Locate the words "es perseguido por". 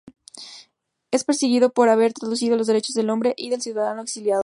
1.11-1.87